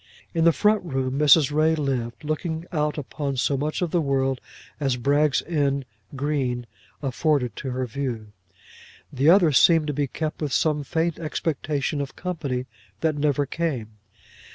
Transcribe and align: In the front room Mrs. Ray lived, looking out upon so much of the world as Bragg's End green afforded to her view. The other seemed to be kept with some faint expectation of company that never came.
In 0.33 0.45
the 0.45 0.51
front 0.51 0.83
room 0.83 1.19
Mrs. 1.19 1.51
Ray 1.51 1.75
lived, 1.75 2.23
looking 2.23 2.65
out 2.71 2.97
upon 2.97 3.37
so 3.37 3.55
much 3.55 3.83
of 3.83 3.91
the 3.91 4.01
world 4.01 4.41
as 4.79 4.95
Bragg's 4.97 5.43
End 5.45 5.85
green 6.15 6.65
afforded 7.03 7.55
to 7.57 7.69
her 7.69 7.85
view. 7.85 8.31
The 9.13 9.29
other 9.29 9.51
seemed 9.51 9.85
to 9.85 9.93
be 9.93 10.07
kept 10.07 10.41
with 10.41 10.53
some 10.53 10.83
faint 10.83 11.19
expectation 11.19 12.01
of 12.01 12.15
company 12.15 12.65
that 13.01 13.13
never 13.15 13.45
came. 13.45 13.89